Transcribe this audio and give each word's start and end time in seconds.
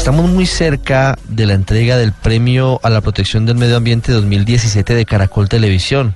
Estamos 0.00 0.30
muy 0.30 0.46
cerca 0.46 1.18
de 1.28 1.44
la 1.44 1.52
entrega 1.52 1.98
del 1.98 2.14
Premio 2.14 2.80
a 2.82 2.88
la 2.88 3.02
Protección 3.02 3.44
del 3.44 3.58
Medio 3.58 3.76
Ambiente 3.76 4.12
2017 4.12 4.94
de 4.94 5.04
Caracol 5.04 5.50
Televisión. 5.50 6.14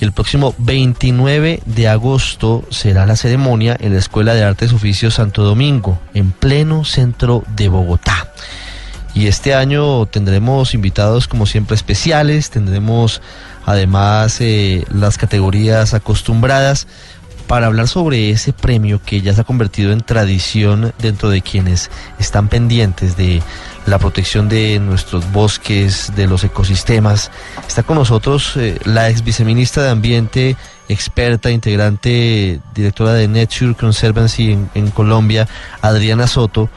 El 0.00 0.10
próximo 0.10 0.52
29 0.58 1.62
de 1.64 1.88
agosto 1.88 2.64
será 2.70 3.06
la 3.06 3.14
ceremonia 3.14 3.76
en 3.78 3.92
la 3.92 4.00
Escuela 4.00 4.34
de 4.34 4.42
Artes 4.42 4.72
Oficios 4.72 5.14
Santo 5.14 5.44
Domingo, 5.44 6.00
en 6.12 6.32
pleno 6.32 6.84
centro 6.84 7.44
de 7.54 7.68
Bogotá. 7.68 8.32
Y 9.14 9.28
este 9.28 9.54
año 9.54 10.06
tendremos 10.06 10.74
invitados 10.74 11.28
como 11.28 11.46
siempre 11.46 11.76
especiales, 11.76 12.50
tendremos 12.50 13.22
además 13.64 14.40
eh, 14.40 14.84
las 14.92 15.18
categorías 15.18 15.94
acostumbradas 15.94 16.88
para 17.50 17.66
hablar 17.66 17.88
sobre 17.88 18.30
ese 18.30 18.52
premio 18.52 19.00
que 19.04 19.22
ya 19.22 19.34
se 19.34 19.40
ha 19.40 19.44
convertido 19.44 19.90
en 19.90 20.02
tradición 20.02 20.92
dentro 21.00 21.30
de 21.30 21.42
quienes 21.42 21.90
están 22.20 22.46
pendientes 22.46 23.16
de 23.16 23.42
la 23.86 23.98
protección 23.98 24.48
de 24.48 24.78
nuestros 24.78 25.32
bosques, 25.32 26.12
de 26.14 26.28
los 26.28 26.44
ecosistemas. 26.44 27.32
Está 27.66 27.82
con 27.82 27.96
nosotros 27.96 28.52
eh, 28.56 28.78
la 28.84 29.10
ex 29.10 29.24
viceministra 29.24 29.82
de 29.82 29.90
Ambiente, 29.90 30.56
experta, 30.88 31.50
integrante, 31.50 32.60
directora 32.72 33.14
de 33.14 33.26
Nature 33.26 33.74
Conservancy 33.74 34.56
en, 34.72 34.90
Colombia, 34.92 35.48
Adriana 35.82 36.28
Soto, 36.28 36.70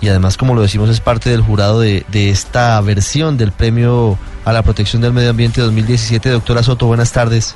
y 0.00 0.08
además, 0.08 0.36
como 0.36 0.56
lo 0.56 0.62
decimos, 0.62 0.90
es 0.90 0.98
parte 0.98 1.30
del 1.30 1.40
jurado 1.40 1.78
de, 1.78 2.04
de 2.08 2.30
esta 2.30 2.80
versión 2.80 3.36
del 3.36 3.52
Premio 3.52 4.18
a 4.44 4.52
la 4.52 4.62
Protección 4.62 5.02
del 5.02 5.12
Medio 5.12 5.30
Ambiente 5.30 5.60
2017. 5.60 6.30
Doctora 6.30 6.64
Soto, 6.64 6.86
buenas 6.86 7.12
tardes. 7.12 7.54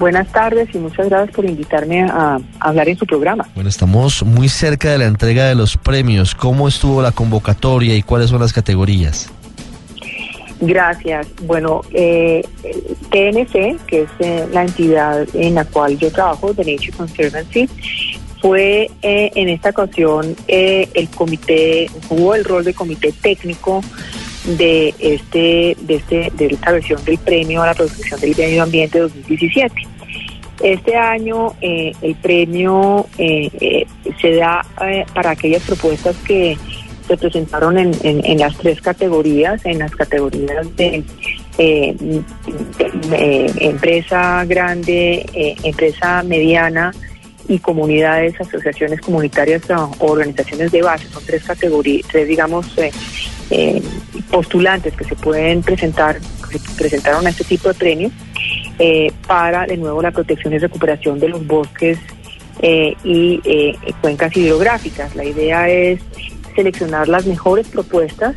Buenas 0.00 0.32
tardes 0.32 0.74
y 0.74 0.78
muchas 0.78 1.10
gracias 1.10 1.36
por 1.36 1.44
invitarme 1.44 2.04
a, 2.04 2.38
hablar 2.58 2.88
en 2.88 2.96
su 2.96 3.04
programa. 3.04 3.46
Bueno, 3.54 3.68
estamos 3.68 4.22
muy 4.24 4.48
cerca 4.48 4.90
de 4.92 4.96
la 4.96 5.04
entrega 5.04 5.44
de 5.44 5.54
los 5.54 5.76
premios. 5.76 6.34
¿Cómo 6.34 6.68
estuvo 6.68 7.02
la 7.02 7.12
convocatoria 7.12 7.94
y 7.94 8.02
cuáles 8.02 8.30
son 8.30 8.40
las 8.40 8.54
categorías? 8.54 9.30
Gracias. 10.62 11.26
Bueno, 11.42 11.82
eh, 11.92 12.42
TNC, 13.10 13.78
que 13.86 14.02
es 14.02 14.10
eh, 14.20 14.48
la 14.50 14.62
entidad 14.62 15.28
en 15.34 15.56
la 15.56 15.66
cual 15.66 15.98
yo 15.98 16.10
trabajo, 16.10 16.54
The 16.54 16.64
Nature 16.64 16.92
Conservancy, 16.92 17.68
fue 18.40 18.90
eh, 19.02 19.30
en 19.34 19.50
esta 19.50 19.68
ocasión 19.68 20.34
eh, 20.48 20.88
el 20.94 21.10
comité, 21.10 21.90
jugó 22.08 22.34
el 22.34 22.44
rol 22.44 22.64
de 22.64 22.72
comité 22.72 23.12
técnico 23.12 23.82
de 24.44 24.94
este 24.98 25.76
de 25.80 25.94
este 25.96 26.32
de 26.34 26.46
esta 26.46 26.72
versión 26.72 27.04
del 27.04 27.18
premio 27.18 27.62
a 27.62 27.66
la 27.66 27.74
protección 27.74 28.20
del 28.20 28.36
medio 28.36 28.62
ambiente 28.62 28.98
2017. 28.98 29.74
Este 30.62 30.94
año 30.94 31.54
eh, 31.62 31.92
el 32.02 32.14
premio 32.16 33.06
eh, 33.16 33.50
eh, 33.60 33.86
se 34.20 34.34
da 34.36 34.62
para 35.14 35.30
aquellas 35.30 35.62
propuestas 35.62 36.14
que 36.18 36.56
se 37.08 37.16
presentaron 37.16 37.78
en, 37.78 37.92
en, 38.02 38.38
las 38.38 38.56
tres 38.58 38.80
categorías, 38.80 39.64
en 39.64 39.80
las 39.80 39.90
categorías 39.96 40.76
de 40.76 41.02
empresa 43.58 44.44
grande, 44.44 45.26
empresa 45.64 46.22
mediana 46.22 46.92
y 47.48 47.58
comunidades, 47.58 48.40
asociaciones 48.40 49.00
comunitarias 49.00 49.62
o 49.70 50.06
organizaciones 50.06 50.70
de 50.70 50.82
base. 50.82 51.08
Son 51.08 51.24
tres 51.24 51.42
categorías, 51.42 52.06
tres 52.06 52.28
digamos 52.28 52.66
postulantes 54.30 54.94
que 54.94 55.04
se 55.04 55.16
pueden 55.16 55.62
presentar, 55.62 56.18
que 56.50 56.58
se 56.58 56.74
presentaron 56.76 57.26
a 57.26 57.30
este 57.30 57.44
tipo 57.44 57.68
de 57.68 57.74
premios 57.74 58.12
eh, 58.78 59.12
para 59.26 59.66
de 59.66 59.76
nuevo 59.76 60.00
la 60.00 60.10
protección 60.10 60.54
y 60.54 60.58
recuperación 60.58 61.18
de 61.18 61.28
los 61.28 61.46
bosques 61.46 61.98
eh, 62.62 62.94
y 63.04 63.40
eh, 63.44 63.76
cuencas 64.00 64.34
hidrográficas. 64.36 65.14
La 65.14 65.24
idea 65.24 65.68
es 65.68 66.00
seleccionar 66.54 67.08
las 67.08 67.26
mejores 67.26 67.68
propuestas 67.68 68.36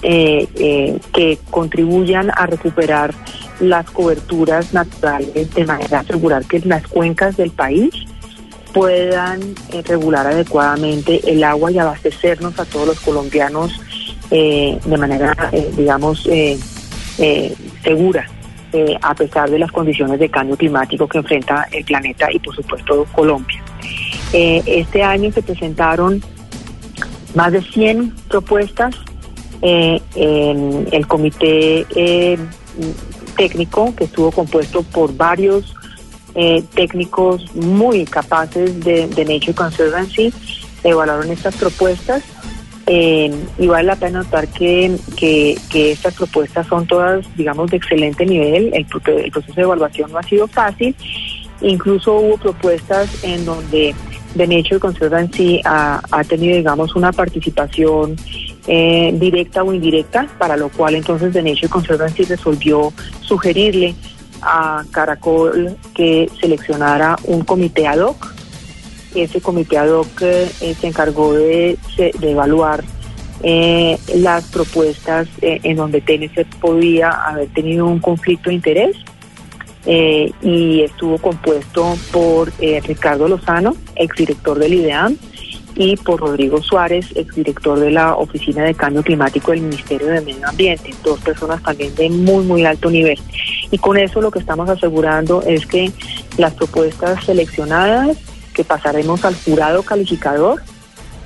que 0.00 1.38
contribuyan 1.50 2.30
a 2.30 2.46
recuperar 2.46 3.12
las 3.58 3.90
coberturas 3.90 4.72
naturales 4.72 5.52
de 5.52 5.64
manera 5.64 5.98
a 5.98 6.00
asegurar 6.02 6.44
que 6.44 6.60
las 6.60 6.86
cuencas 6.86 7.36
del 7.36 7.50
país 7.50 7.90
puedan 8.72 9.40
regular 9.84 10.24
adecuadamente 10.24 11.20
el 11.28 11.42
agua 11.42 11.72
y 11.72 11.78
abastecernos 11.78 12.60
a 12.60 12.64
todos 12.64 12.86
los 12.86 13.00
colombianos 13.00 13.72
de 14.30 14.96
manera, 14.98 15.34
digamos, 15.76 16.28
segura. 17.82 18.28
Eh, 18.70 18.98
a 19.00 19.14
pesar 19.14 19.48
de 19.50 19.58
las 19.58 19.72
condiciones 19.72 20.20
de 20.20 20.28
cambio 20.28 20.54
climático 20.54 21.08
que 21.08 21.16
enfrenta 21.16 21.66
el 21.72 21.84
planeta 21.86 22.30
y 22.30 22.38
por 22.38 22.54
supuesto 22.54 23.06
Colombia. 23.12 23.62
Eh, 24.34 24.62
este 24.66 25.02
año 25.02 25.32
se 25.32 25.40
presentaron 25.40 26.22
más 27.34 27.52
de 27.52 27.62
100 27.62 28.14
propuestas 28.28 28.94
eh, 29.62 30.02
en 30.14 30.86
el 30.92 31.06
comité 31.06 31.86
técnico 33.38 33.96
que 33.96 34.04
estuvo 34.04 34.30
compuesto 34.32 34.82
por 34.82 35.16
varios 35.16 35.74
técnicos 36.74 37.54
muy 37.54 38.04
capaces 38.04 38.84
de, 38.84 39.08
de 39.08 39.24
Nature 39.24 39.54
Conservancy 39.54 40.30
evaluaron 40.84 41.30
estas 41.30 41.56
propuestas 41.56 42.22
eh, 42.90 43.30
y 43.58 43.66
vale 43.66 43.84
la 43.84 43.96
pena 43.96 44.22
notar 44.22 44.48
que, 44.48 44.96
que, 45.18 45.92
estas 45.92 46.14
propuestas 46.14 46.66
son 46.66 46.86
todas, 46.86 47.24
digamos, 47.36 47.70
de 47.70 47.76
excelente 47.76 48.24
nivel. 48.24 48.70
El, 48.72 48.86
proceso 48.86 49.54
de 49.54 49.62
evaluación 49.62 50.10
no 50.10 50.18
ha 50.18 50.22
sido 50.22 50.48
fácil. 50.48 50.96
Incluso 51.60 52.14
hubo 52.14 52.38
propuestas 52.38 53.22
en 53.22 53.44
donde 53.44 53.94
The 54.36 54.46
Nature 54.46 54.80
Conservancy 54.80 55.60
ha, 55.66 56.00
ha 56.10 56.24
tenido, 56.24 56.56
digamos, 56.56 56.96
una 56.96 57.12
participación 57.12 58.16
eh, 58.66 59.14
directa 59.20 59.62
o 59.62 59.74
indirecta, 59.74 60.26
para 60.38 60.56
lo 60.56 60.70
cual 60.70 60.94
entonces 60.94 61.34
The 61.34 61.42
Nature 61.42 61.68
Conservancy 61.68 62.24
resolvió 62.24 62.90
sugerirle 63.20 63.94
a 64.40 64.82
Caracol 64.92 65.76
que 65.94 66.30
seleccionara 66.40 67.16
un 67.24 67.42
comité 67.44 67.86
ad 67.86 67.98
hoc 67.98 68.37
ese 69.14 69.40
comité 69.40 69.78
ad 69.78 69.90
hoc 69.90 70.22
eh, 70.22 70.74
se 70.80 70.86
encargó 70.86 71.32
de, 71.32 71.78
evaluar 72.22 72.84
eh, 73.42 73.98
las 74.16 74.44
propuestas 74.48 75.28
eh, 75.40 75.60
en 75.62 75.76
donde 75.76 76.00
TNC 76.00 76.46
podía 76.60 77.10
haber 77.10 77.48
tenido 77.48 77.86
un 77.86 78.00
conflicto 78.00 78.50
de 78.50 78.56
interés 78.56 78.96
y 80.42 80.82
estuvo 80.82 81.16
compuesto 81.16 81.96
por 82.12 82.52
Ricardo 82.58 83.26
Lozano, 83.26 83.74
exdirector 83.96 84.58
del 84.58 84.74
IDEAM, 84.74 85.16
y 85.78 85.96
por 85.96 86.20
Rodrigo 86.20 86.60
Suárez, 86.60 87.06
exdirector 87.14 87.78
de 87.78 87.92
la 87.92 88.16
Oficina 88.16 88.64
de 88.64 88.74
Cambio 88.74 89.02
Climático 89.02 89.52
del 89.52 89.60
Ministerio 89.60 90.08
de 90.08 90.20
Medio 90.20 90.46
Ambiente, 90.46 90.90
dos 91.04 91.20
personas 91.20 91.62
también 91.62 91.94
de 91.94 92.10
muy, 92.10 92.44
muy 92.44 92.66
alto 92.66 92.90
nivel. 92.90 93.18
Y 93.70 93.78
con 93.78 93.96
eso 93.96 94.20
lo 94.20 94.32
que 94.32 94.40
estamos 94.40 94.68
asegurando 94.68 95.40
es 95.42 95.64
que 95.66 95.92
las 96.36 96.52
propuestas 96.54 97.24
seleccionadas 97.24 98.18
que 98.58 98.64
pasaremos 98.64 99.24
al 99.24 99.36
jurado 99.36 99.84
calificador, 99.84 100.60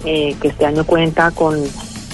eh, 0.04 0.37
que 0.38 0.48
este 0.48 0.66
año 0.66 0.84
cuenta 0.84 1.31
con 1.31 1.56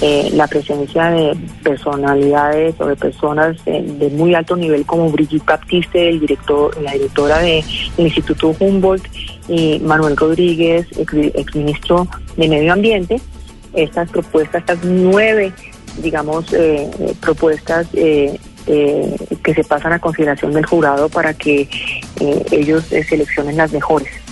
eh, 0.00 0.30
la 0.32 0.46
presencia 0.46 1.10
de 1.10 1.36
personalidades 1.64 2.76
o 2.80 2.86
de 2.86 2.94
personas 2.94 3.56
de 3.64 4.12
muy 4.12 4.36
alto 4.36 4.54
nivel 4.54 4.86
como 4.86 5.10
Brigitte 5.10 5.44
Baptiste, 5.44 6.08
el 6.08 6.20
director, 6.20 6.80
la 6.80 6.92
directora 6.92 7.38
del 7.38 7.64
Instituto 7.96 8.54
Humboldt, 8.60 9.08
y 9.48 9.80
Manuel 9.80 10.16
Rodríguez, 10.16 10.86
ex, 10.96 11.56
ministro 11.56 12.06
de 12.36 12.48
Medio 12.48 12.72
Ambiente. 12.72 13.20
Estas 13.72 14.08
propuestas, 14.10 14.60
estas 14.60 14.84
nueve, 14.84 15.52
digamos, 16.00 16.52
eh, 16.52 16.88
propuestas 17.20 17.88
que 17.88 19.54
se 19.54 19.64
pasan 19.64 19.94
a 19.94 19.98
consideración 19.98 20.52
del 20.52 20.64
jurado 20.64 21.08
para 21.08 21.34
que 21.34 21.68
ellos 22.52 22.84
seleccionen 22.84 23.56
las 23.56 23.72
mejores 23.72 24.27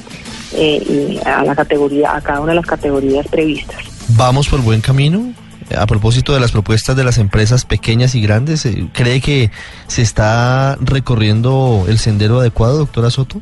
eh, 0.53 1.21
a 1.25 1.45
la 1.45 1.55
categoría, 1.55 2.17
a 2.17 2.21
cada 2.21 2.41
una 2.41 2.53
de 2.53 2.57
las 2.57 2.67
categorías 2.67 3.27
previstas. 3.29 3.77
¿Vamos 4.09 4.49
por 4.49 4.63
buen 4.63 4.81
camino? 4.81 5.33
A 5.77 5.87
propósito 5.87 6.33
de 6.33 6.39
las 6.39 6.53
propuestas 6.53 6.95
de 6.97 7.03
las 7.03 7.19
empresas 7.19 7.65
pequeñas 7.65 8.15
y 8.15 8.21
grandes, 8.21 8.65
eh, 8.67 8.89
¿cree 8.93 9.21
que 9.21 9.51
se 9.89 10.03
está 10.03 10.77
recorriendo 10.81 11.87
el 11.89 11.99
sendero 11.99 12.39
adecuado, 12.39 12.79
doctora 12.79 13.11
Soto? 13.11 13.41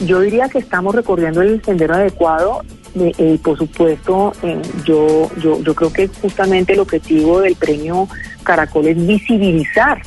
Yo 0.00 0.20
diría 0.20 0.48
que 0.48 0.58
estamos 0.58 0.92
recorriendo 0.94 1.40
el 1.40 1.62
sendero 1.64 1.94
adecuado. 1.94 2.62
y 2.96 3.12
eh, 3.16 3.40
por 3.42 3.56
supuesto, 3.56 4.32
eh, 4.42 4.60
yo, 4.84 5.30
yo, 5.40 5.62
yo 5.62 5.74
creo 5.74 5.92
que 5.92 6.08
justamente 6.08 6.72
el 6.72 6.80
objetivo 6.80 7.40
del 7.40 7.54
premio 7.54 8.08
Caracol 8.42 8.88
es 8.88 9.06
visibilizar 9.06 10.02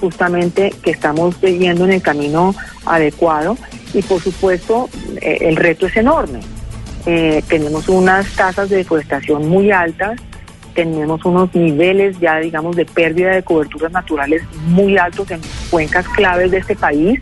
justamente 0.00 0.72
que 0.82 0.90
estamos 0.90 1.40
yendo 1.40 1.84
en 1.84 1.92
el 1.92 2.02
camino 2.02 2.54
adecuado 2.86 3.56
y 3.94 4.02
por 4.02 4.20
supuesto 4.20 4.88
eh, 5.20 5.38
el 5.42 5.56
reto 5.56 5.86
es 5.86 5.96
enorme. 5.96 6.40
Eh, 7.06 7.42
tenemos 7.48 7.88
unas 7.88 8.30
tasas 8.34 8.70
de 8.70 8.76
deforestación 8.76 9.48
muy 9.48 9.70
altas, 9.70 10.20
tenemos 10.74 11.24
unos 11.24 11.54
niveles 11.54 12.18
ya 12.20 12.38
digamos 12.38 12.76
de 12.76 12.86
pérdida 12.86 13.30
de 13.30 13.42
coberturas 13.42 13.92
naturales 13.92 14.42
muy 14.66 14.96
altos 14.96 15.30
en 15.30 15.40
cuencas 15.70 16.08
claves 16.08 16.50
de 16.50 16.58
este 16.58 16.76
país, 16.76 17.20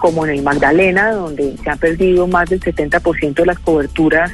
como 0.00 0.24
en 0.24 0.32
el 0.32 0.42
Magdalena, 0.42 1.12
donde 1.12 1.56
se 1.62 1.70
han 1.70 1.78
perdido 1.78 2.26
más 2.26 2.48
del 2.48 2.60
70% 2.60 3.34
de 3.34 3.46
las 3.46 3.58
coberturas 3.58 4.30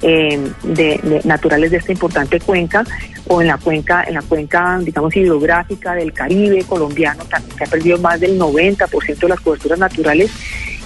de, 0.00 1.20
naturales 1.24 1.70
de 1.70 1.76
esta 1.76 1.92
importante 1.92 2.40
cuenca 2.40 2.84
o 3.28 3.42
en 3.42 3.48
la 3.48 3.58
cuenca, 3.58 4.02
en 4.04 4.14
la 4.14 4.22
cuenca, 4.22 4.78
digamos, 4.82 5.14
hidrográfica 5.14 5.94
del 5.94 6.12
Caribe 6.12 6.64
colombiano, 6.64 7.24
también 7.24 7.56
se 7.56 7.64
ha 7.64 7.66
perdido 7.66 7.98
más 7.98 8.18
del 8.18 8.38
90% 8.38 9.18
de 9.18 9.28
las 9.28 9.40
coberturas 9.40 9.78
naturales 9.78 10.30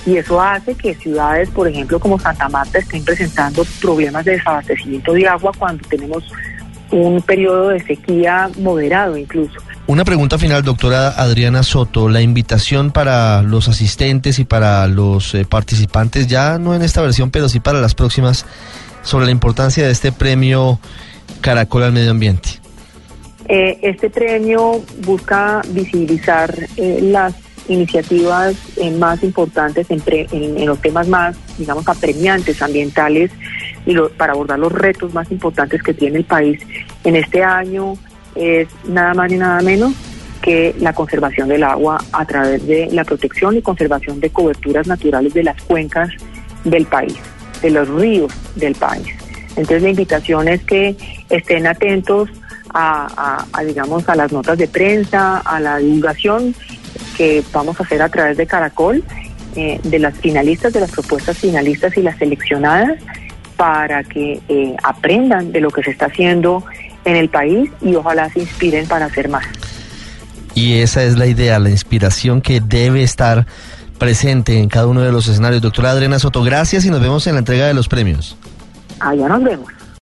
y 0.06 0.17
eso 0.17 0.41
hace 0.41 0.75
que 0.75 0.95
ciudades, 0.95 1.49
por 1.51 1.69
ejemplo, 1.69 1.99
como 1.99 2.19
Santa 2.19 2.49
Marta, 2.49 2.79
estén 2.79 3.05
presentando 3.05 3.65
problemas 3.81 4.25
de 4.25 4.33
desabastecimiento 4.33 5.12
de 5.12 5.27
agua 5.27 5.53
cuando 5.59 5.87
tenemos 5.89 6.25
un 6.91 7.21
periodo 7.23 7.69
de 7.69 7.81
sequía 7.81 8.51
moderado 8.59 9.17
incluso. 9.17 9.59
Una 9.87 10.05
pregunta 10.05 10.39
final, 10.39 10.62
doctora 10.62 11.09
Adriana 11.09 11.62
Soto. 11.62 12.09
La 12.09 12.23
invitación 12.23 12.91
para 12.91 13.43
los 13.43 13.69
asistentes 13.69 14.39
y 14.39 14.45
para 14.45 14.87
los 14.87 15.35
eh, 15.35 15.45
participantes, 15.45 16.27
ya 16.27 16.59
no 16.59 16.75
en 16.75 16.83
esta 16.83 17.03
versión, 17.03 17.31
pero 17.31 17.49
sí 17.49 17.61
para 17.61 17.81
las 17.81 17.95
próximas, 17.95 18.47
sobre 19.03 19.27
la 19.27 19.33
importancia 19.33 19.85
de 19.85 19.93
este 19.93 20.12
premio 20.12 20.79
Caracol 21.41 21.83
al 21.83 21.93
Medio 21.93 22.12
Ambiente. 22.12 22.49
Eh, 23.47 23.79
este 23.83 24.09
premio 24.09 24.83
busca 25.05 25.61
visibilizar 25.69 26.55
eh, 26.79 27.01
las 27.03 27.35
iniciativas 27.69 28.56
más 28.99 29.22
importantes 29.22 29.87
en, 29.90 30.66
los 30.66 30.81
temas 30.81 31.08
más, 31.08 31.37
digamos, 31.58 31.87
apremiantes 31.88 32.61
ambientales 32.62 33.31
y 33.87 33.96
para 34.16 34.32
abordar 34.32 34.58
los 34.58 34.72
retos 34.72 35.12
más 35.14 35.31
importantes 35.31 35.82
que 35.82 35.94
tiene 35.94 36.19
el 36.19 36.25
país 36.25 36.61
en 37.05 37.16
este 37.16 37.43
año 37.43 37.94
es 38.34 38.69
nada 38.84 39.14
más 39.14 39.31
ni 39.31 39.37
nada 39.37 39.61
menos 39.62 39.93
que 40.43 40.75
la 40.78 40.93
conservación 40.93 41.49
del 41.49 41.62
agua 41.62 41.99
a 42.12 42.26
través 42.26 42.66
de 42.66 42.88
la 42.93 43.05
protección 43.05 43.56
y 43.56 43.62
conservación 43.62 44.20
de 44.20 44.31
coberturas 44.31 44.87
naturales 44.87 45.32
de 45.32 45.43
las 45.43 45.60
cuencas 45.62 46.10
del 46.64 46.84
país, 46.87 47.17
de 47.62 47.70
los 47.70 47.88
ríos 47.88 48.32
del 48.55 48.75
país. 48.75 49.06
Entonces 49.56 49.82
la 49.82 49.90
invitación 49.90 50.49
es 50.49 50.62
que 50.64 50.96
estén 51.31 51.67
atentos 51.67 52.28
a, 52.75 53.46
digamos, 53.64 54.08
a 54.08 54.17
las 54.17 54.32
notas 54.32 54.58
de 54.58 54.67
prensa, 54.67 55.38
a 55.38 55.60
la 55.60 55.78
divulgación 55.78 56.55
que 57.16 57.43
vamos 57.52 57.81
a 57.81 57.84
hacer 57.84 58.02
a 58.02 58.08
través 58.08 58.37
de 58.37 58.46
Caracol, 58.46 59.05
eh, 59.56 59.81
de 59.82 59.99
las 59.99 60.14
finalistas, 60.19 60.72
de 60.72 60.81
las 60.81 60.90
propuestas 60.90 61.38
finalistas 61.38 61.96
y 61.96 62.02
las 62.02 62.19
seleccionadas, 62.19 62.99
para 63.56 64.02
que 64.02 64.40
eh, 64.49 64.76
aprendan 64.82 65.52
de 65.52 65.61
lo 65.61 65.70
que 65.70 65.82
se 65.82 65.90
está 65.90 66.06
haciendo 66.06 66.64
en 67.05 67.16
el 67.16 67.28
país 67.28 67.70
y 67.81 67.94
ojalá 67.94 68.28
se 68.31 68.40
inspiren 68.40 68.87
para 68.87 69.06
hacer 69.06 69.28
más. 69.28 69.44
Y 70.55 70.78
esa 70.78 71.02
es 71.02 71.16
la 71.16 71.26
idea, 71.26 71.58
la 71.58 71.70
inspiración 71.70 72.40
que 72.40 72.61
debe 72.61 73.02
estar 73.02 73.46
presente 73.99 74.58
en 74.58 74.69
cada 74.69 74.87
uno 74.87 75.00
de 75.00 75.12
los 75.12 75.28
escenarios. 75.28 75.62
Doctora 75.62 75.90
Adriana 75.90 76.19
Soto, 76.19 76.43
gracias 76.43 76.84
y 76.84 76.90
nos 76.90 77.00
vemos 77.00 77.26
en 77.26 77.34
la 77.34 77.40
entrega 77.40 77.67
de 77.67 77.75
los 77.75 77.88
premios. 77.88 78.37
Allá 79.00 79.28
nos 79.28 79.43
vemos. 79.43 79.70